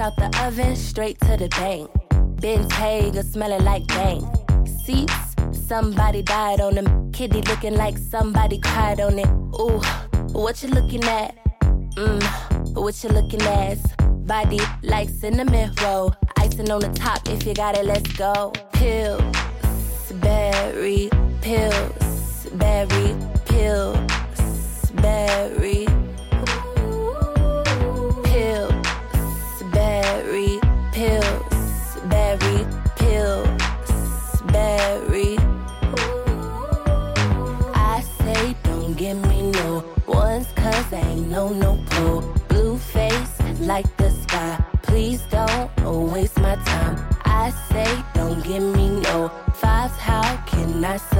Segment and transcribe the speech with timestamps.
[0.00, 1.90] Out the oven, straight to the bank.
[2.40, 4.24] Bentayga smelling like bank.
[4.66, 5.12] Seats,
[5.52, 7.12] somebody died on them.
[7.12, 9.28] Kitty looking like somebody cried on it.
[9.60, 9.78] Ooh,
[10.32, 11.36] what you looking at?
[11.96, 13.76] Mmm, what you looking at?
[14.26, 16.14] Body like cinnamon roll.
[16.38, 18.54] Icing on the top, if you got it, let's go.
[18.72, 19.22] Pills,
[20.14, 21.10] berry,
[21.42, 25.99] pills, berry, pills, berry.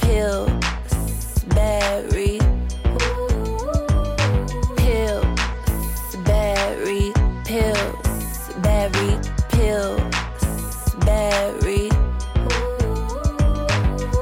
[0.00, 2.38] pills, berry.
[4.76, 7.12] Pills, berry,
[7.44, 9.12] pills, berry,
[9.50, 11.88] pills, berry.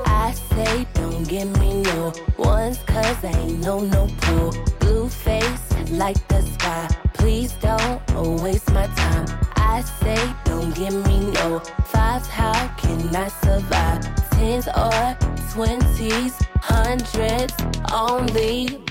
[0.07, 4.53] I say don't give me no ones cause ain't no no pull.
[4.81, 6.89] Blue face like the sky.
[7.15, 8.01] Please don't
[8.43, 9.27] waste my time.
[9.57, 11.61] I say don't give me no
[11.93, 12.29] fives.
[12.29, 14.28] How can I survive?
[14.39, 15.17] Tens or
[15.51, 17.55] twenties, hundreds
[17.93, 18.88] only.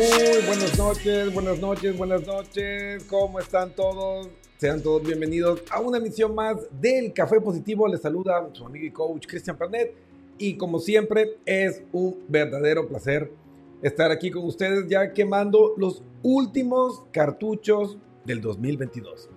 [0.00, 3.04] Muy buenas noches, buenas noches, buenas noches.
[3.04, 4.30] ¿Cómo están todos?
[4.56, 7.86] Sean todos bienvenidos a una emisión más del Café Positivo.
[7.86, 9.94] Les saluda su amigo y coach Cristian Pernet.
[10.38, 13.30] Y como siempre, es un verdadero placer
[13.82, 19.28] estar aquí con ustedes ya quemando los últimos cartuchos del 2022.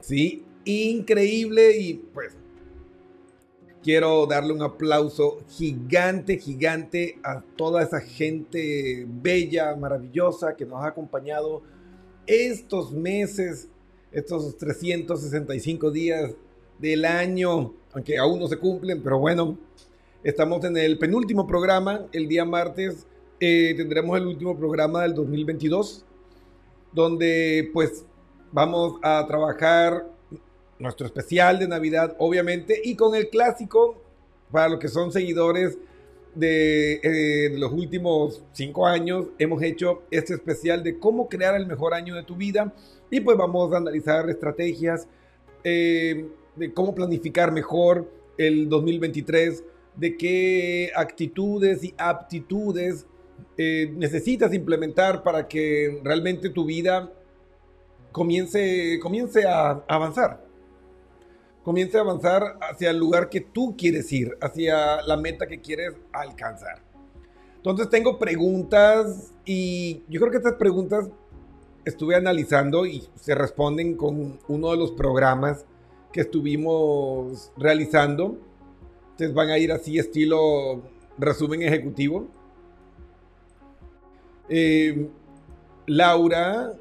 [0.00, 2.36] Sí, increíble y pues
[3.82, 10.88] quiero darle un aplauso gigante, gigante a toda esa gente bella, maravillosa que nos ha
[10.88, 11.62] acompañado
[12.26, 13.68] estos meses,
[14.12, 16.34] estos 365 días
[16.78, 19.58] del año, aunque aún no se cumplen, pero bueno,
[20.22, 23.06] estamos en el penúltimo programa, el día martes
[23.40, 26.04] eh, tendremos el último programa del 2022,
[26.92, 28.04] donde pues
[28.52, 30.06] vamos a trabajar
[30.80, 34.02] nuestro especial de Navidad, obviamente, y con el clásico,
[34.50, 35.78] para los que son seguidores
[36.34, 41.66] de, eh, de los últimos cinco años hemos hecho este especial de cómo crear el
[41.66, 42.72] mejor año de tu vida
[43.10, 45.08] y pues vamos a analizar estrategias
[45.64, 49.64] eh, de cómo planificar mejor el 2023,
[49.96, 53.06] de qué actitudes y aptitudes
[53.56, 57.12] eh, necesitas implementar para que realmente tu vida
[58.12, 60.49] comience, comience a avanzar.
[61.64, 65.94] Comience a avanzar hacia el lugar que tú quieres ir, hacia la meta que quieres
[66.12, 66.82] alcanzar.
[67.56, 71.10] Entonces tengo preguntas y yo creo que estas preguntas
[71.84, 75.66] estuve analizando y se responden con uno de los programas
[76.12, 78.38] que estuvimos realizando.
[79.10, 80.82] Entonces van a ir así estilo
[81.18, 82.28] resumen ejecutivo.
[84.48, 85.08] Eh,
[85.86, 86.72] Laura,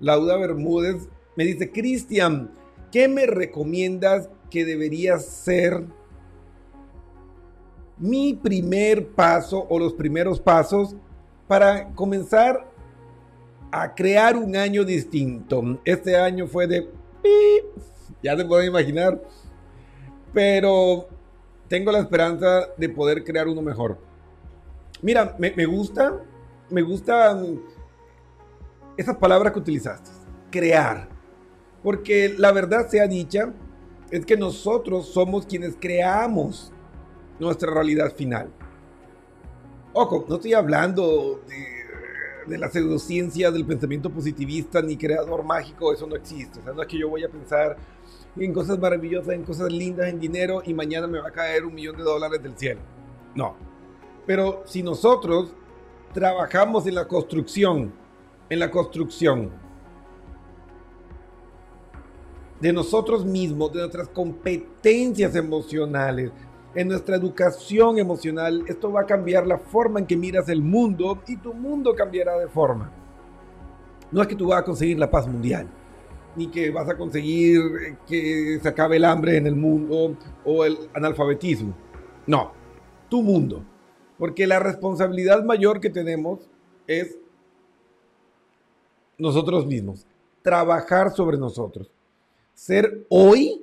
[0.00, 2.50] Laura Bermúdez me dice, Cristian,
[2.96, 5.84] ¿qué me recomiendas que debería ser
[7.98, 10.96] mi primer paso o los primeros pasos
[11.46, 12.66] para comenzar
[13.70, 15.78] a crear un año distinto?
[15.84, 16.88] Este año fue de...
[18.22, 19.20] Ya se pueden imaginar.
[20.32, 21.06] Pero
[21.68, 23.98] tengo la esperanza de poder crear uno mejor.
[25.02, 26.18] Mira, me, me gusta,
[26.70, 27.60] me gustan
[28.96, 30.10] esas palabras que utilizaste.
[30.50, 31.15] Crear.
[31.86, 33.52] Porque la verdad sea dicha,
[34.10, 36.72] es que nosotros somos quienes creamos
[37.38, 38.50] nuestra realidad final.
[39.92, 46.08] Ojo, no estoy hablando de, de la pseudociencia del pensamiento positivista ni creador mágico, eso
[46.08, 46.58] no existe.
[46.58, 47.76] O sea, no es que yo voy a pensar
[48.36, 51.72] en cosas maravillosas, en cosas lindas, en dinero y mañana me va a caer un
[51.72, 52.80] millón de dólares del cielo.
[53.36, 53.54] No.
[54.26, 55.54] Pero si nosotros
[56.12, 57.92] trabajamos en la construcción,
[58.50, 59.65] en la construcción
[62.60, 66.30] de nosotros mismos, de nuestras competencias emocionales,
[66.74, 71.18] en nuestra educación emocional, esto va a cambiar la forma en que miras el mundo
[71.26, 72.92] y tu mundo cambiará de forma.
[74.12, 75.66] No es que tú vas a conseguir la paz mundial,
[76.36, 77.60] ni que vas a conseguir
[78.06, 81.74] que se acabe el hambre en el mundo o el analfabetismo.
[82.26, 82.52] No,
[83.08, 83.64] tu mundo.
[84.18, 86.48] Porque la responsabilidad mayor que tenemos
[86.86, 87.18] es
[89.18, 90.06] nosotros mismos,
[90.42, 91.90] trabajar sobre nosotros,
[92.56, 93.62] ser hoy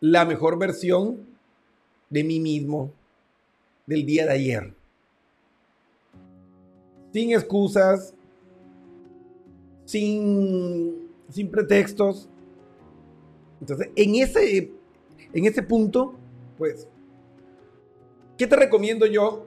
[0.00, 1.24] la mejor versión
[2.10, 2.92] de mí mismo
[3.86, 4.74] del día de ayer.
[7.12, 8.12] Sin excusas,
[9.84, 12.28] sin, sin pretextos.
[13.60, 14.72] Entonces, en ese,
[15.32, 16.14] en ese punto,
[16.58, 16.88] pues,
[18.36, 19.46] ¿qué te recomiendo yo?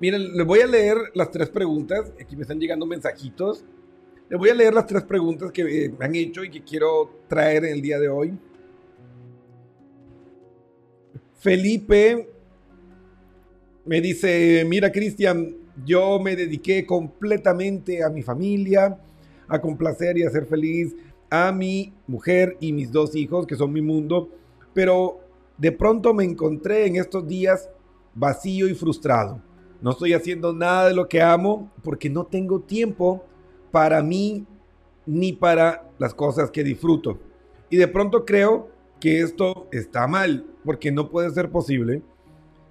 [0.00, 2.12] Miren, les voy a leer las tres preguntas.
[2.20, 3.64] Aquí me están llegando mensajitos.
[4.28, 7.10] Les voy a leer las tres preguntas que eh, me han hecho y que quiero
[7.28, 8.36] traer en el día de hoy.
[11.38, 12.28] Felipe
[13.84, 15.54] me dice, mira Cristian,
[15.84, 18.98] yo me dediqué completamente a mi familia,
[19.46, 20.96] a complacer y a ser feliz
[21.30, 24.30] a mi mujer y mis dos hijos, que son mi mundo,
[24.72, 25.20] pero
[25.58, 27.68] de pronto me encontré en estos días
[28.14, 29.40] vacío y frustrado.
[29.82, 33.24] No estoy haciendo nada de lo que amo porque no tengo tiempo
[33.70, 34.46] para mí
[35.06, 37.18] ni para las cosas que disfruto.
[37.70, 38.68] Y de pronto creo
[39.00, 42.02] que esto está mal, porque no puede ser posible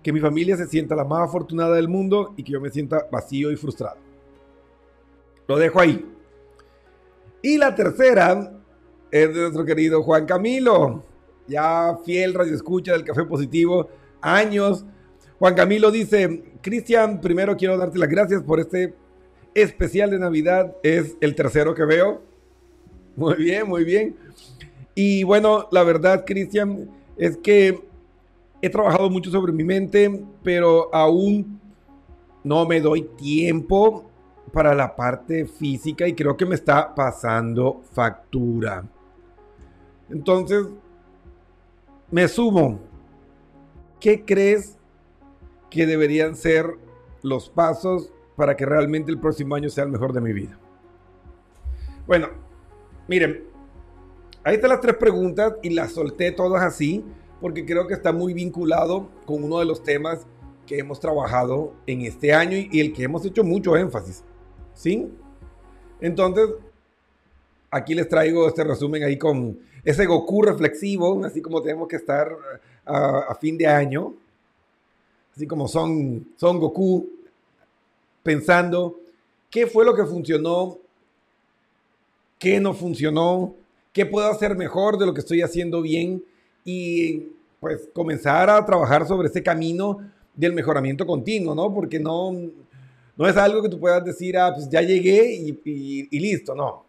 [0.04, 3.08] que mi familia se sienta la más afortunada del mundo y que yo me sienta
[3.12, 3.98] vacío y frustrado.
[5.48, 6.06] Lo dejo ahí.
[7.42, 8.54] Y la tercera
[9.12, 11.04] es de nuestro querido Juan Camilo,
[11.48, 13.90] ya fiel radio escucha del Café Positivo,
[14.22, 14.86] años.
[15.40, 18.94] Juan Camilo dice, Cristian, primero quiero darte las gracias por este
[19.56, 20.76] especial de Navidad.
[20.84, 22.22] Es el tercero que veo.
[23.16, 24.16] Muy bien, muy bien.
[24.94, 27.82] Y bueno, la verdad, Cristian, es que
[28.62, 31.60] he trabajado mucho sobre mi mente, pero aún
[32.44, 34.06] no me doy tiempo
[34.54, 38.86] para la parte física y creo que me está pasando factura.
[40.10, 40.68] Entonces,
[42.12, 42.80] me sumo.
[44.00, 44.78] ¿Qué crees
[45.70, 46.78] que deberían ser
[47.22, 50.58] los pasos para que realmente el próximo año sea el mejor de mi vida?
[52.06, 52.30] Bueno,
[53.08, 53.44] miren,
[54.44, 57.04] ahí están las tres preguntas y las solté todas así
[57.42, 60.26] porque creo que está muy vinculado con uno de los temas
[60.66, 64.24] que hemos trabajado en este año y el que hemos hecho mucho énfasis.
[64.74, 65.12] ¿Sí?
[66.02, 66.50] Entonces,
[67.72, 72.32] aquí les traigo este resumen ahí con ese Goku reflexivo, así como tenemos que estar
[72.86, 74.14] a, a fin de año,
[75.36, 77.08] así como son, son Goku,
[78.26, 79.00] pensando
[79.52, 80.80] qué fue lo que funcionó,
[82.40, 83.54] qué no funcionó,
[83.94, 86.24] qué puedo hacer mejor de lo que estoy haciendo bien
[86.66, 87.28] y
[87.60, 90.00] pues comenzar a trabajar sobre ese camino
[90.34, 91.72] del mejoramiento continuo, ¿no?
[91.72, 92.34] Porque no,
[93.16, 96.84] no es algo que tú puedas decir, ah, pues ya llegué y, listo, no.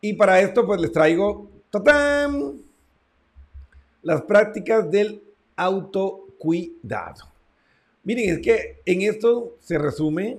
[0.00, 2.58] Y para esto, pues les traigo ¡tatán!
[4.02, 5.22] las prácticas del
[5.56, 7.31] autocuidado.
[8.04, 10.38] Miren, es que en esto se resume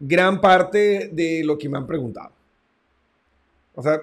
[0.00, 2.32] gran parte de lo que me han preguntado.
[3.74, 4.02] O sea,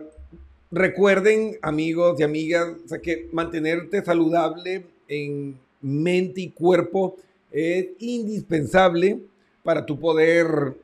[0.72, 7.18] recuerden, amigos y amigas, que mantenerte saludable en mente y cuerpo
[7.52, 9.20] es indispensable
[9.64, 10.76] para tu poder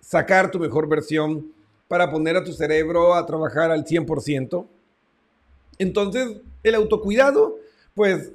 [0.00, 1.52] sacar tu mejor versión,
[1.88, 4.66] para poner a tu cerebro a trabajar al 100%.
[5.78, 7.56] Entonces, el autocuidado,
[7.94, 8.32] pues,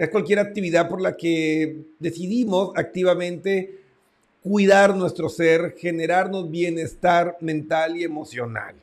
[0.00, 3.82] es cualquier actividad por la que decidimos activamente
[4.42, 8.76] cuidar nuestro ser, generarnos bienestar mental y emocional.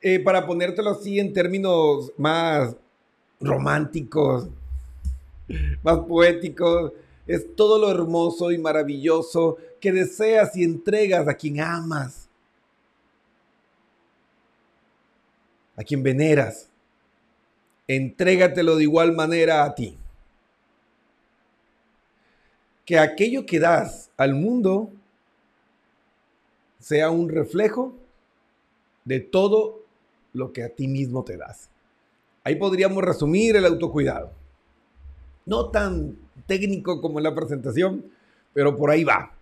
[0.00, 2.74] Eh, para ponértelo así en términos más
[3.38, 4.48] románticos,
[5.82, 6.92] más poéticos,
[7.26, 12.30] es todo lo hermoso y maravilloso que deseas y entregas a quien amas,
[15.76, 16.67] a quien veneras.
[17.88, 19.96] Entrégatelo de igual manera a ti.
[22.84, 24.90] Que aquello que das al mundo
[26.78, 27.94] sea un reflejo
[29.04, 29.80] de todo
[30.34, 31.70] lo que a ti mismo te das.
[32.44, 34.32] Ahí podríamos resumir el autocuidado.
[35.46, 36.16] No tan
[36.46, 38.04] técnico como en la presentación,
[38.52, 39.32] pero por ahí va.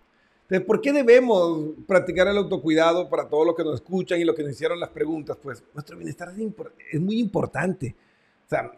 [0.43, 4.33] Entonces, ¿por qué debemos practicar el autocuidado para todos los que nos escuchan y los
[4.33, 5.37] que nos hicieron las preguntas?
[5.41, 6.37] Pues nuestro bienestar es,
[6.91, 7.93] es muy importante.
[8.47, 8.71] O sea,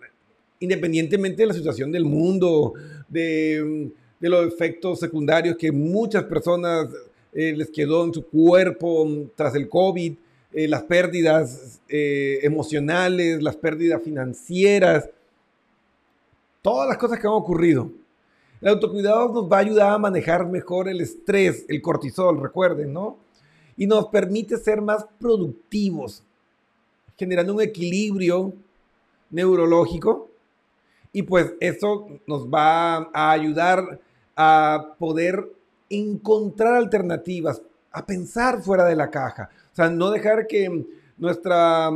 [0.60, 2.74] independientemente de la situación del mundo,
[3.08, 6.88] de, los efectos secundarios que muchas personas
[7.32, 10.14] eh, les quedó en su cuerpo tras el COVID,
[10.54, 15.08] eh, las pérdidas eh, emocionales, las pérdidas financieras,
[16.64, 17.92] todas las cosas que han ocurrido.
[18.60, 23.20] El autocuidado nos va a ayudar a manejar mejor el estrés, el cortisol, recuerden, ¿no?
[23.78, 26.24] Y nos permite ser más productivos,
[27.16, 28.56] generando un equilibrio
[29.30, 30.30] neurológico.
[31.12, 34.00] Y pues eso nos va a ayudar
[34.36, 35.52] a poder
[35.90, 39.50] encontrar alternativas, a pensar fuera de la caja.
[39.72, 40.86] O sea, no dejar que
[41.18, 41.90] nuestra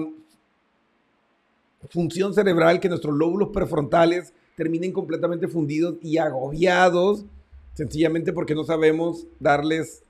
[1.90, 7.26] función cerebral, que nuestros lóbulos prefrontales terminen completamente fundidos y agobiados,
[7.74, 10.04] sencillamente porque no sabemos darles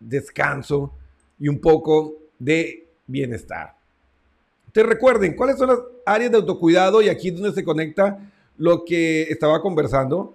[0.00, 0.92] descanso
[1.38, 3.76] y un poco de bienestar.
[4.74, 8.18] Te recuerden cuáles son las áreas de autocuidado y aquí es donde se conecta
[8.58, 10.34] lo que estaba conversando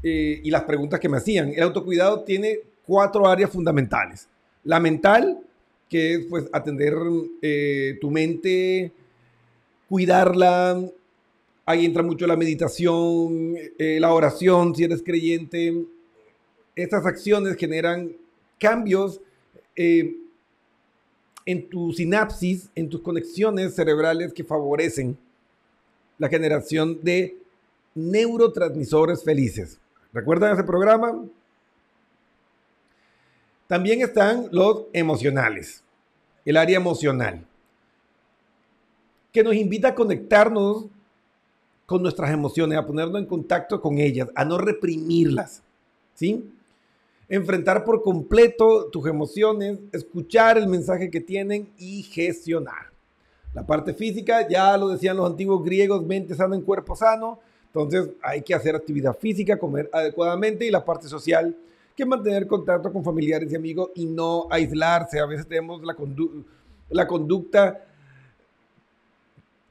[0.00, 1.48] eh, y las preguntas que me hacían.
[1.48, 4.28] El autocuidado tiene cuatro áreas fundamentales.
[4.62, 5.40] La mental,
[5.88, 6.94] que es pues atender
[7.42, 8.92] eh, tu mente,
[9.88, 10.80] cuidarla.
[11.66, 15.84] Ahí entra mucho la meditación, eh, la oración, si eres creyente.
[16.76, 18.12] Estas acciones generan
[18.56, 19.20] cambios
[21.48, 25.16] en tu sinapsis, en tus conexiones cerebrales que favorecen
[26.18, 27.38] la generación de
[27.94, 29.80] neurotransmisores felices.
[30.12, 31.24] ¿Recuerdan ese programa?
[33.66, 35.82] También están los emocionales,
[36.44, 37.42] el área emocional,
[39.32, 40.84] que nos invita a conectarnos
[41.86, 45.62] con nuestras emociones, a ponernos en contacto con ellas, a no reprimirlas,
[46.12, 46.44] ¿sí?
[47.28, 52.90] Enfrentar por completo tus emociones, escuchar el mensaje que tienen y gestionar.
[53.54, 58.10] La parte física, ya lo decían los antiguos griegos, mente sana en cuerpo sano, entonces
[58.22, 61.54] hay que hacer actividad física, comer adecuadamente y la parte social,
[61.94, 65.18] que mantener contacto con familiares y amigos y no aislarse.
[65.18, 65.96] A veces tenemos la,
[66.90, 67.84] la conducta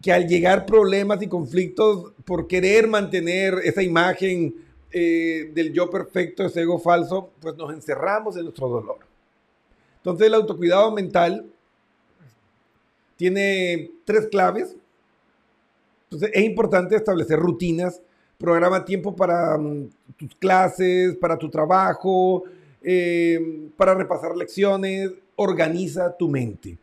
[0.01, 4.53] que al llegar problemas y conflictos por querer mantener esa imagen
[4.91, 8.99] eh, del yo perfecto, ese ego falso, pues nos encerramos en nuestro dolor.
[9.97, 11.45] Entonces el autocuidado mental
[13.17, 14.75] tiene tres claves.
[16.03, 18.01] Entonces es importante establecer rutinas,
[18.37, 22.43] programa tiempo para um, tus clases, para tu trabajo,
[22.81, 26.77] eh, para repasar lecciones, organiza tu mente.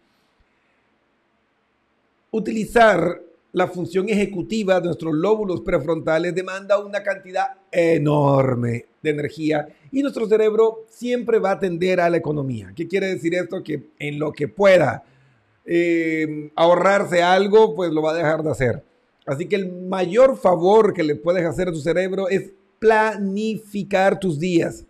[2.31, 3.23] Utilizar
[3.55, 10.27] la función ejecutiva de nuestros lóbulos prefrontales demanda una cantidad enorme de energía y nuestro
[10.27, 12.73] cerebro siempre va a tender a la economía.
[12.75, 13.63] ¿Qué quiere decir esto?
[13.63, 15.05] Que en lo que pueda
[15.65, 18.83] eh, ahorrarse algo, pues lo va a dejar de hacer.
[19.25, 24.41] Así que el mayor favor que le puedes hacer a tu cerebro es planificar tus
[24.41, 24.85] días.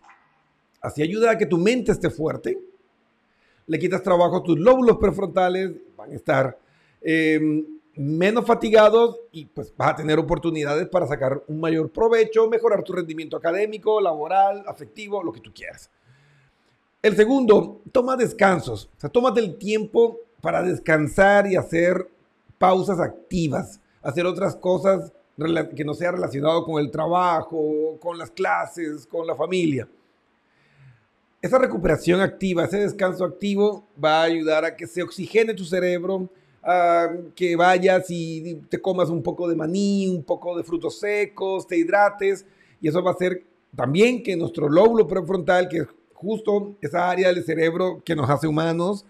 [0.81, 2.59] Así ayuda a que tu mente esté fuerte.
[3.67, 6.59] Le quitas trabajo a tus lóbulos prefrontales, van a estar.
[7.03, 7.63] Eh,
[7.97, 12.93] menos fatigados y pues vas a tener oportunidades para sacar un mayor provecho, mejorar tu
[12.93, 15.91] rendimiento académico, laboral, afectivo, lo que tú quieras.
[17.03, 18.91] El segundo, toma descansos.
[18.97, 22.09] O sea, tómate el tiempo para descansar y hacer
[22.59, 25.13] pausas activas, hacer otras cosas
[25.77, 29.89] que no sea relacionado con el trabajo, con las clases, con la familia.
[31.43, 36.31] Esa recuperación activa, ese descanso activo va a ayudar a que se oxigene tu cerebro,
[36.65, 41.67] a que vayas y te comas un poco de maní, un poco de frutos secos,
[41.67, 42.47] te hidrates.
[42.81, 43.43] Y eso va a hacer
[43.77, 48.47] también que nuestro lóbulo prefrontal, que es justo esa área del cerebro que nos hace
[48.47, 49.05] humanos,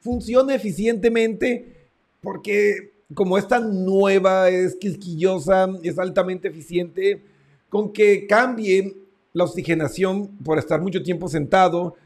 [0.00, 1.88] funcione eficientemente
[2.20, 7.22] porque como es tan nueva, es quisquillosa, es altamente eficiente,
[7.68, 8.96] con que cambie
[9.32, 11.96] la oxigenación por estar mucho tiempo sentado,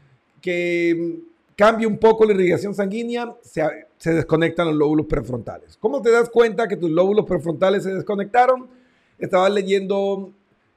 [0.41, 1.19] que
[1.59, 3.61] cambie un poco la irrigación sanguínea, se,
[3.97, 5.75] se desconectan los lóbulos prefrontales.
[5.75, 8.69] ¿Cómo te das cuenta que tus lóbulos prefrontales se desconectaron?
[9.17, 10.31] Estabas leyendo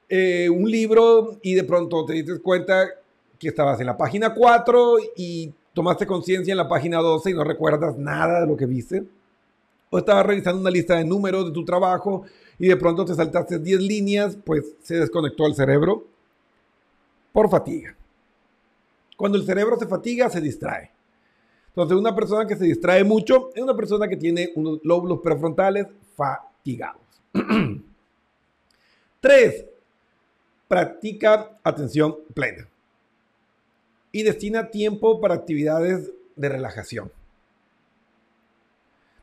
[0.09, 2.89] eh, un libro y de pronto te diste cuenta
[3.39, 7.45] que estabas en la página 4 y tomaste conciencia en la página 12 y no
[7.45, 9.05] recuerdas nada de lo que viste.
[9.89, 12.23] O estabas revisando una lista de números de tu trabajo
[12.59, 16.03] y de pronto te saltaste 10 líneas, pues se desconectó el cerebro
[17.31, 17.95] por fatiga.
[19.17, 20.91] Cuando el cerebro se fatiga, se distrae.
[21.67, 25.87] Entonces, una persona que se distrae mucho es una persona que tiene unos lóbulos prefrontales
[26.15, 27.01] fatigados.
[29.19, 29.65] Tres,
[30.67, 32.67] practica atención plena
[34.11, 37.11] y destina tiempo para actividades de relajación.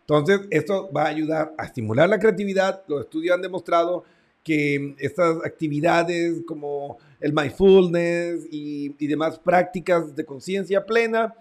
[0.00, 2.82] Entonces, esto va a ayudar a estimular la creatividad.
[2.88, 4.04] Los estudios han demostrado
[4.42, 11.34] que estas actividades como el mindfulness y, y demás prácticas de conciencia plena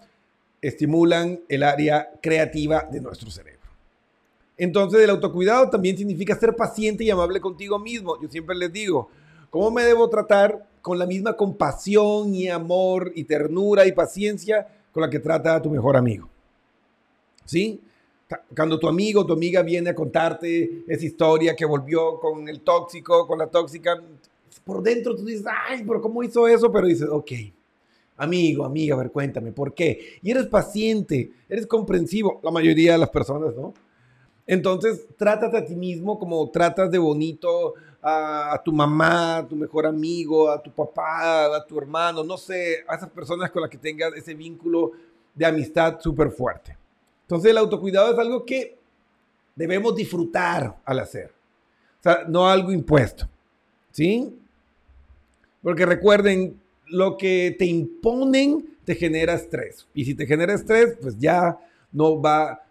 [0.60, 3.60] estimulan el área creativa de nuestro cerebro.
[4.60, 8.20] Entonces, el autocuidado también significa ser paciente y amable contigo mismo.
[8.20, 9.08] Yo siempre les digo,
[9.48, 15.02] ¿cómo me debo tratar con la misma compasión y amor y ternura y paciencia con
[15.02, 16.28] la que trata a tu mejor amigo?
[17.46, 17.80] ¿Sí?
[18.54, 22.60] Cuando tu amigo o tu amiga viene a contarte esa historia que volvió con el
[22.60, 24.00] tóxico, con la tóxica,
[24.64, 26.70] por dentro tú dices, ay, pero ¿cómo hizo eso?
[26.70, 27.32] Pero dices, ok,
[28.16, 30.18] amigo, amiga, a ver, cuéntame, ¿por qué?
[30.22, 33.74] Y eres paciente, eres comprensivo, la mayoría de las personas, ¿no?
[34.46, 39.54] Entonces, trátate a ti mismo como tratas de bonito a, a, tu mamá, a tu
[39.54, 43.70] mejor amigo, a tu papá, a tu hermano, no sé, a esas personas con las
[43.70, 44.92] que tengas ese vínculo
[45.34, 46.79] de amistad súper fuerte.
[47.30, 48.76] Entonces, el autocuidado es algo que
[49.54, 51.30] debemos disfrutar al hacer.
[52.00, 53.28] O sea, no algo impuesto.
[53.92, 54.36] ¿Sí?
[55.62, 59.86] Porque recuerden, lo que te imponen te genera estrés.
[59.94, 61.56] Y si te genera estrés, pues ya
[61.92, 62.64] no va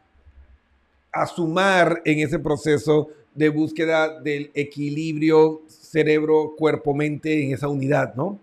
[1.13, 8.13] a sumar en ese proceso de búsqueda del equilibrio cerebro, cuerpo, mente en esa unidad,
[8.13, 8.37] ¿no?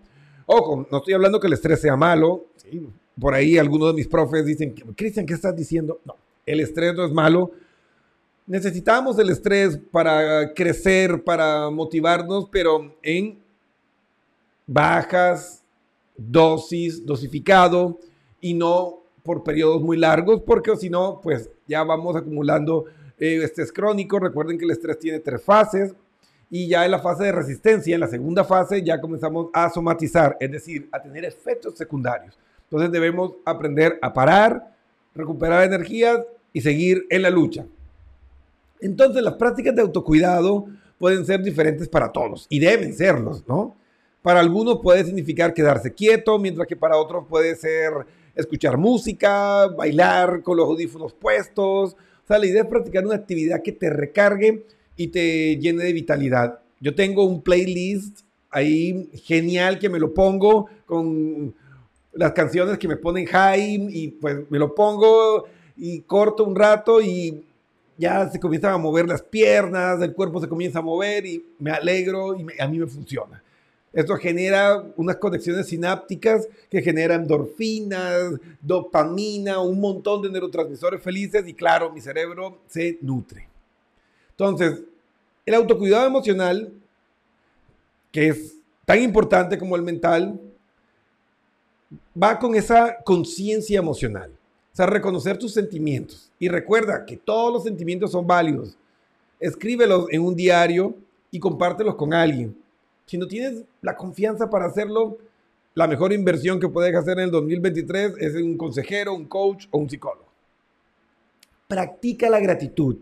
[0.47, 2.47] Ojo, no estoy hablando que el estrés sea malo.
[2.57, 2.89] ¿sí?
[3.21, 6.01] Por ahí algunos de mis profes dicen, Cristian, ¿qué estás diciendo?
[6.05, 7.53] No, el estrés no es malo.
[8.47, 13.39] Necesitamos el estrés para crecer, para motivarnos, pero en
[14.67, 15.63] bajas
[16.17, 17.99] dosis, dosificado
[18.41, 22.85] y no por periodos muy largos, porque si no, pues ya vamos acumulando
[23.19, 24.19] eh, estrés crónico.
[24.19, 25.95] Recuerden que el estrés tiene tres fases
[26.49, 30.37] y ya en la fase de resistencia, en la segunda fase, ya comenzamos a somatizar,
[30.39, 32.39] es decir, a tener efectos secundarios.
[32.67, 34.75] Entonces debemos aprender a parar,
[35.15, 36.21] recuperar energías
[36.53, 37.65] y seguir en la lucha.
[38.81, 40.67] Entonces las prácticas de autocuidado
[40.99, 43.77] pueden ser diferentes para todos y deben serlos, ¿no?
[44.23, 47.93] Para algunos puede significar quedarse quieto, mientras que para otros puede ser
[48.35, 51.95] escuchar música, bailar con los audífonos puestos.
[51.95, 55.93] O sea, la idea es practicar una actividad que te recargue y te llene de
[55.93, 56.59] vitalidad.
[56.81, 61.55] Yo tengo un playlist ahí genial que me lo pongo con
[62.17, 67.01] las canciones que me ponen high y pues me lo pongo y corto un rato
[67.01, 67.45] y
[67.99, 71.71] ya se comienzan a mover las piernas, el cuerpo se comienza a mover y me
[71.71, 73.43] alegro y a mí me funciona.
[73.93, 81.55] Esto genera unas conexiones sinápticas que generan endorfinas, dopamina, un montón de neurotransmisores felices y
[81.55, 83.49] claro, mi cerebro se nutre.
[84.31, 84.83] Entonces,
[85.47, 86.71] el autocuidado emocional,
[88.13, 90.39] que es tan importante como el mental,
[92.21, 94.31] va con esa conciencia emocional.
[94.73, 96.31] O sea, reconocer tus sentimientos.
[96.39, 98.77] Y recuerda que todos los sentimientos son válidos.
[99.41, 100.95] Escríbelos en un diario
[101.31, 102.57] y compártelos con alguien.
[103.07, 105.19] Si no tienes la confianza para hacerlo,
[105.75, 109.79] la mejor inversión que puedes hacer en el 2023 es un consejero, un coach o
[109.79, 110.27] un psicólogo.
[111.69, 112.97] Practica la gratitud.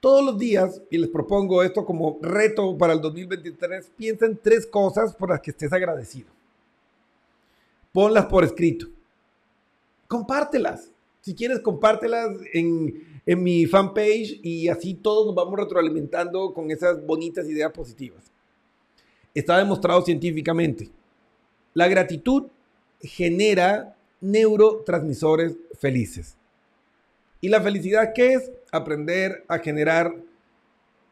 [0.00, 4.66] Todos los días, y les propongo esto como reto para el 2023, piensa en tres
[4.66, 6.35] cosas por las que estés agradecido.
[7.96, 8.88] Ponlas por escrito.
[10.06, 10.90] Compártelas.
[11.22, 17.02] Si quieres, compártelas en, en mi fanpage y así todos nos vamos retroalimentando con esas
[17.06, 18.30] bonitas ideas positivas.
[19.34, 20.90] Está demostrado científicamente.
[21.72, 22.48] La gratitud
[23.00, 26.36] genera neurotransmisores felices.
[27.40, 28.52] ¿Y la felicidad qué es?
[28.72, 30.14] Aprender a generar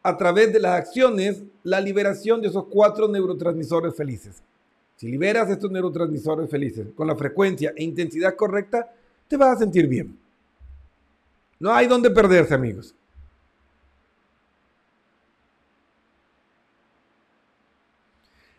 [0.03, 4.43] a través de las acciones la liberación de esos cuatro neurotransmisores felices.
[4.95, 8.93] Si liberas estos neurotransmisores felices con la frecuencia e intensidad correcta,
[9.27, 10.17] te vas a sentir bien.
[11.59, 12.95] No hay donde perderse, amigos.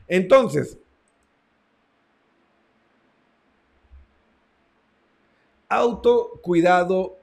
[0.09, 0.79] Entonces,
[5.68, 7.16] autocuidado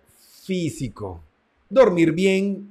[0.44, 1.22] físico.
[1.70, 2.70] Dormir bien,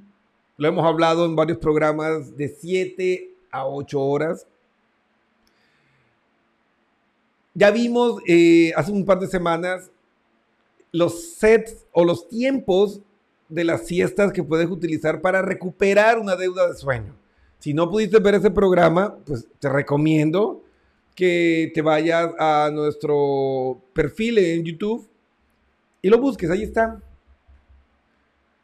[0.57, 4.47] lo hemos hablado en varios programas, de 7 a 8 horas.
[7.53, 9.91] Ya vimos eh, hace un par de semanas
[10.91, 13.01] los sets o los tiempos
[13.49, 17.15] de las siestas que puedes utilizar para recuperar una deuda de sueño.
[17.59, 20.63] Si no pudiste ver ese programa, pues te recomiendo
[21.15, 25.07] que te vayas a nuestro perfil en YouTube
[26.01, 27.01] y lo busques, ahí está.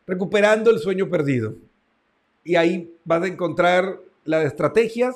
[0.06, 1.56] Recuperando el sueño perdido.
[2.44, 5.16] Y ahí vas a encontrar las estrategias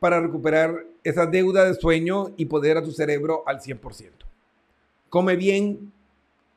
[0.00, 4.10] para recuperar esa deuda de sueño y poder a tu cerebro al 100%.
[5.08, 5.92] Come bien,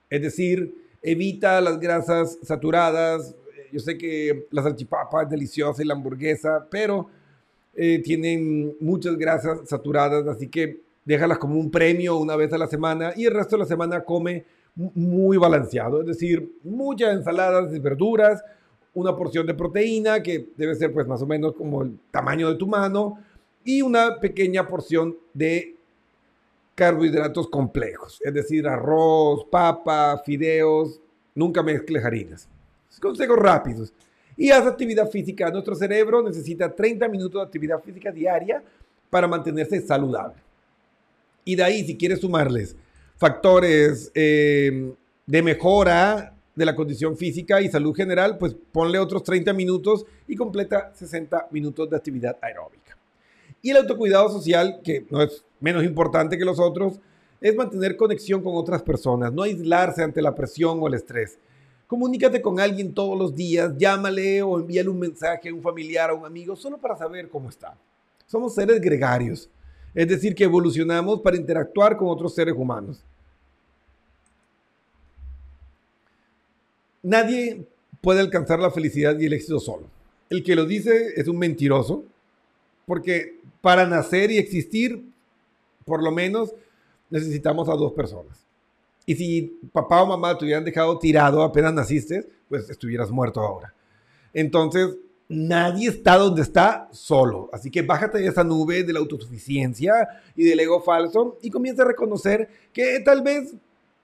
[0.10, 3.36] es decir, evita las grasas saturadas.
[3.72, 7.10] Yo sé que la salchipapa es deliciosa y la hamburguesa, pero
[7.76, 12.66] eh, tienen muchas grasas saturadas, así que déjalas como un premio una vez a la
[12.66, 17.80] semana y el resto de la semana come muy balanceado, es decir, muchas ensaladas de
[17.80, 18.44] verduras,
[18.96, 22.56] una porción de proteína que debe ser pues más o menos como el tamaño de
[22.56, 23.20] tu mano
[23.70, 25.76] y una pequeña porción de
[26.74, 31.00] carbohidratos complejos, es decir, arroz, papa, fideos,
[31.36, 32.50] nunca mezcles harinas.
[33.00, 33.94] Consejos rápidos.
[34.36, 35.52] Y haz actividad física.
[35.52, 38.64] Nuestro cerebro necesita 30 minutos de actividad física diaria
[39.08, 40.42] para mantenerse saludable.
[41.46, 42.76] Y de ahí, si quieres sumarles
[43.18, 44.94] factores eh,
[45.28, 50.36] de mejora de la condición física y salud general, pues ponle otros 30 minutos y
[50.36, 52.89] completa 60 minutos de actividad aeróbica.
[53.62, 57.00] Y el autocuidado social, que no es menos importante que los otros,
[57.42, 61.38] es mantener conexión con otras personas, no aislarse ante la presión o el estrés.
[61.88, 66.18] Comunícate con alguien todos los días, llámale o envíale un mensaje a un familiar o
[66.18, 67.76] un amigo solo para saber cómo está.
[68.28, 69.50] Somos seres gregarios,
[69.96, 73.04] es decir, que evolucionamos para interactuar con otros seres humanos.
[77.02, 77.66] Nadie
[78.02, 79.88] puede alcanzar la felicidad y el éxito solo.
[80.30, 82.04] El que lo dice es un mentiroso,
[82.90, 85.06] porque para nacer y existir,
[85.86, 86.56] por lo menos,
[87.12, 88.44] necesitamos a dos personas.
[89.06, 93.76] Y si papá o mamá te hubieran dejado tirado apenas naciste, pues estuvieras muerto ahora.
[94.34, 94.98] Entonces,
[95.28, 97.48] nadie está donde está solo.
[97.54, 99.94] Así que bájate de esa nube de la autosuficiencia
[100.36, 103.54] y del ego falso y comienza a reconocer que tal vez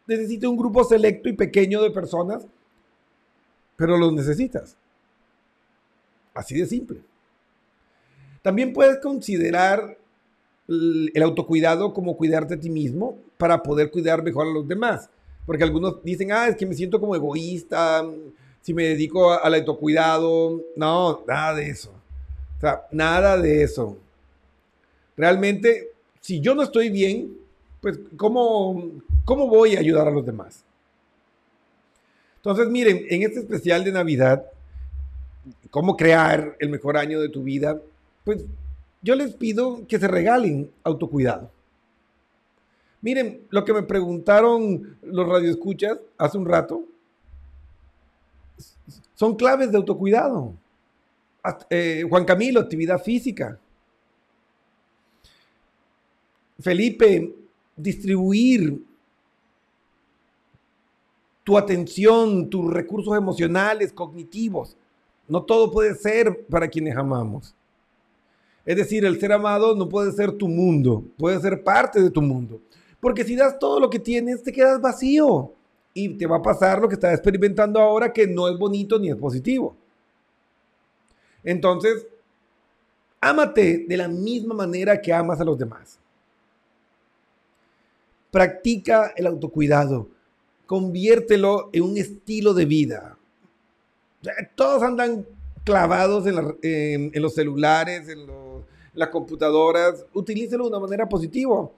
[0.06, 2.46] necesite un grupo selecto y pequeño de personas,
[3.78, 4.78] pero los necesitas.
[6.36, 7.02] Así de simple.
[8.46, 9.98] También puedes considerar
[10.68, 15.10] el autocuidado como cuidarte a ti mismo para poder cuidar mejor a los demás.
[15.48, 18.06] Porque algunos dicen, ah, es que me siento como egoísta,
[18.62, 20.62] si me dedico al autocuidado.
[20.76, 21.90] No, nada de eso.
[21.90, 23.98] O sea, nada de eso.
[25.18, 27.36] Realmente, si yo no estoy bien,
[27.82, 28.92] pues, ¿cómo,
[29.26, 30.64] cómo voy a ayudar a los demás?
[32.36, 34.46] Entonces, miren, en este especial de Navidad,
[35.72, 37.82] cómo crear el mejor año de tu vida,
[38.26, 38.44] pues
[39.02, 41.50] yo les pido que se regalen autocuidado.
[43.02, 46.84] Miren, lo que me preguntaron los radioescuchas hace un rato
[49.14, 50.54] son claves de autocuidado.
[51.70, 53.60] Eh, Juan Camilo, actividad física.
[56.60, 57.32] Felipe,
[57.76, 58.82] distribuir
[61.44, 64.76] tu atención, tus recursos emocionales, cognitivos.
[65.28, 67.54] No todo puede ser para quienes amamos.
[68.66, 72.22] Es decir, el ser amado no puede ser tu mundo, puede ser parte de tu
[72.22, 72.60] mundo.
[73.00, 75.52] Porque si das todo lo que tienes, te quedas vacío.
[75.94, 79.10] Y te va a pasar lo que estás experimentando ahora, que no es bonito ni
[79.10, 79.78] es positivo.
[81.44, 82.06] Entonces,
[83.22, 86.00] ámate de la misma manera que amas a los demás.
[88.32, 90.10] Practica el autocuidado.
[90.66, 93.18] Conviértelo en un estilo de vida.
[94.56, 95.26] Todos andan
[95.64, 98.45] clavados en, en los celulares, en los-
[98.96, 100.06] las computadoras.
[100.14, 101.70] Utilícelo de una manera positiva.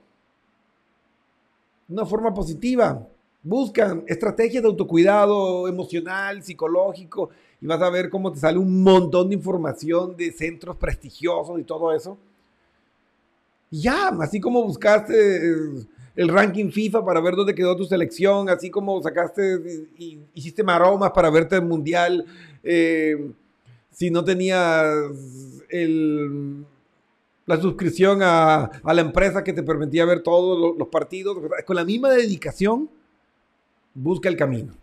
[1.90, 3.06] Una forma positiva.
[3.44, 7.30] Buscan estrategias de autocuidado emocional, psicológico,
[7.62, 11.64] y vas a ver cómo te sale un montón de información de centros prestigiosos y
[11.64, 12.18] todo eso.
[13.72, 15.42] Y ya, así como buscaste
[16.16, 21.12] el ranking FIFA para ver dónde quedó tu selección, así como sacaste y hiciste maromas
[21.12, 22.26] para verte el mundial,
[22.64, 23.32] eh,
[23.92, 24.86] si no tenías
[25.70, 26.66] el,
[27.48, 31.76] la suscripción a, a la empresa que te permitía ver todos lo- los partidos, con
[31.76, 32.90] la misma dedicación,
[33.96, 34.74] busca el camino.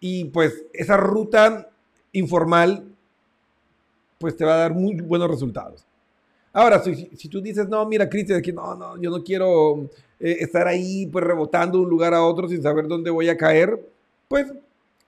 [0.00, 1.68] Y pues esa ruta
[2.12, 2.84] informal,
[4.18, 5.84] pues te va a dar muy buenos resultados.
[6.52, 9.88] Ahora, si, si tú dices, no, mira, Cristian, que no, no, yo no quiero
[10.18, 13.36] eh, estar ahí, pues rebotando de un lugar a otro sin saber dónde voy a
[13.36, 13.78] caer,
[14.28, 14.52] pues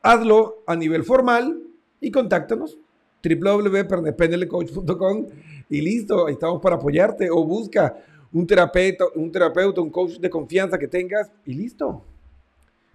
[0.03, 1.61] hazlo a nivel formal
[2.01, 2.77] y contáctanos
[3.23, 5.27] www.pnlcoach.com
[5.69, 7.97] y listo, ahí estamos para apoyarte o busca
[8.33, 12.05] un terapeuta, un terapeuta, un coach de confianza que tengas y listo.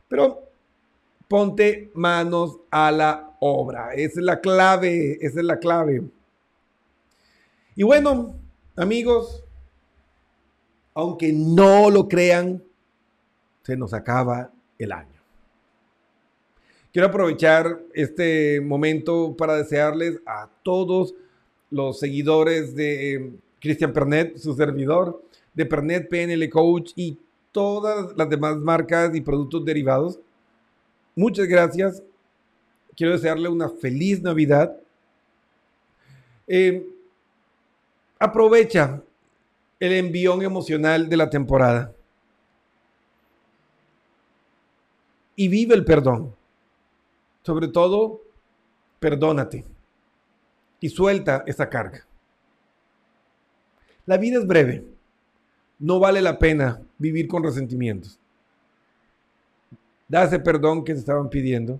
[0.07, 0.43] Pero
[1.27, 6.03] ponte manos a la obra, esa es la clave, esa es la clave.
[7.75, 8.35] Y bueno,
[8.75, 9.43] amigos,
[10.93, 12.63] aunque no lo crean,
[13.63, 15.14] se nos acaba el año.
[16.95, 21.13] Quiero aprovechar este momento para desearles a todos
[21.69, 25.21] los seguidores de eh, Christian Pernet, su servidor,
[25.53, 27.19] de Pernet PNL Coach y
[27.51, 30.21] todas las demás marcas y productos derivados.
[31.17, 32.01] Muchas gracias.
[32.95, 34.77] Quiero desearle una feliz Navidad.
[36.47, 36.87] Eh,
[38.17, 39.03] aprovecha
[39.81, 41.93] el envión emocional de la temporada
[45.35, 46.33] y vive el perdón.
[47.45, 48.21] Sobre todo,
[48.99, 49.65] perdónate
[50.79, 52.03] y suelta esa carga.
[54.07, 54.83] La vida es breve.
[55.77, 58.19] No vale la pena vivir con resentimientos.
[60.07, 61.79] Da ese perdón que te estaban pidiendo.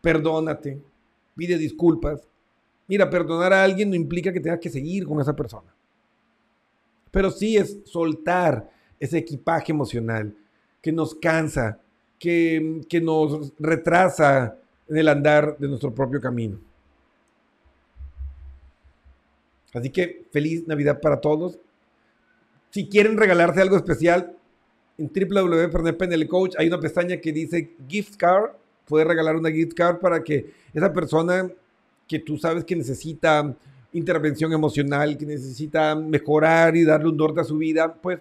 [0.00, 0.80] Perdónate.
[1.36, 2.26] Pide disculpas.
[2.86, 5.74] Mira, perdonar a alguien no implica que tengas que seguir con esa persona.
[7.10, 10.34] Pero sí es soltar ese equipaje emocional
[10.80, 11.80] que nos cansa,
[12.18, 14.56] que, que nos retrasa
[14.88, 16.58] en el andar de nuestro propio camino.
[19.72, 21.58] Así que feliz Navidad para todos.
[22.70, 24.34] Si quieren regalarse algo especial,
[24.96, 28.50] en www.pernetpnl Coach hay una pestaña que dice gift card.
[28.86, 31.50] Puedes regalar una gift card para que esa persona
[32.06, 33.54] que tú sabes que necesita
[33.92, 38.18] intervención emocional, que necesita mejorar y darle un norte a su vida, pues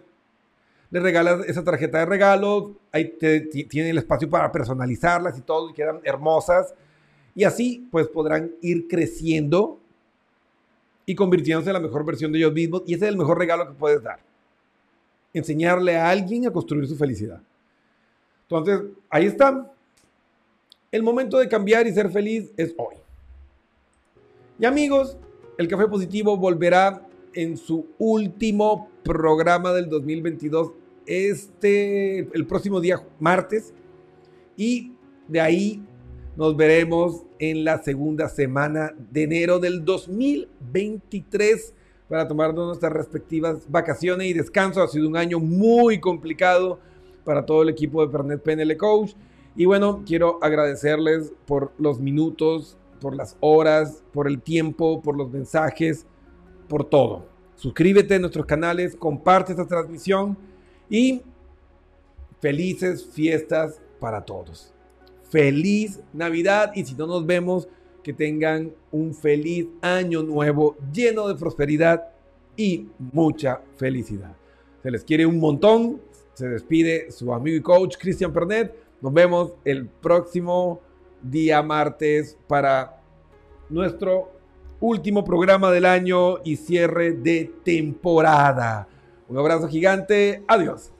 [0.89, 5.41] le regalas esa tarjeta de regalo, ahí te, ti- tiene el espacio para personalizarlas y
[5.41, 6.73] todo, y quedan hermosas.
[7.35, 9.79] Y así, pues podrán ir creciendo
[11.05, 12.83] y convirtiéndose en la mejor versión de ellos mismos.
[12.87, 14.19] Y ese es el mejor regalo que puedes dar.
[15.33, 17.41] Enseñarle a alguien a construir su felicidad.
[18.43, 19.71] Entonces, ahí está.
[20.91, 22.95] El momento de cambiar y ser feliz es hoy.
[24.57, 25.17] Y amigos,
[25.57, 30.73] el Café Positivo volverá en su último programa del 2022
[31.05, 33.73] este el próximo día martes
[34.57, 34.91] y
[35.27, 35.81] de ahí
[36.35, 41.73] nos veremos en la segunda semana de enero del 2023
[42.09, 44.83] para tomarnos nuestras respectivas vacaciones y descanso.
[44.83, 46.79] Ha sido un año muy complicado
[47.23, 49.13] para todo el equipo de Pernet PNL Coach.
[49.55, 55.31] Y bueno, quiero agradecerles por los minutos, por las horas, por el tiempo, por los
[55.31, 56.05] mensajes,
[56.67, 57.36] por todo.
[57.57, 60.37] Suscríbete a nuestros canales, comparte esta transmisión
[60.89, 61.23] y
[62.39, 64.73] felices fiestas para todos.
[65.23, 67.67] Feliz Navidad y si no nos vemos,
[68.03, 72.07] que tengan un feliz año nuevo lleno de prosperidad
[72.55, 74.33] y mucha felicidad.
[74.81, 75.99] Se les quiere un montón.
[76.33, 78.73] Se despide su amigo y coach Cristian Pernet.
[79.01, 80.79] Nos vemos el próximo
[81.21, 83.01] día martes para
[83.69, 84.36] nuestro
[84.79, 88.87] último programa del año y cierre de temporada.
[89.27, 90.43] Un abrazo gigante.
[90.47, 90.91] Adiós.